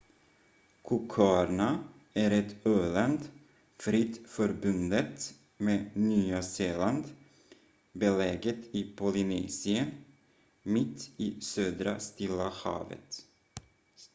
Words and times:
cooköarna 0.81 1.83
är 2.13 2.31
ett 2.31 2.65
öland 2.65 3.19
fritt 3.77 4.21
förbundet 4.29 5.33
med 5.57 5.89
nya 5.93 6.41
zeeland 6.43 7.05
beläget 7.93 8.75
i 8.75 8.83
polynesien 8.95 9.87
mitt 10.63 11.11
i 11.17 11.41
södra 11.41 11.99
stilla 11.99 12.49
havet 12.49 13.25